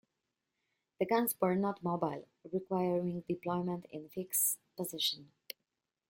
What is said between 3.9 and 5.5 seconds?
in fixed positions.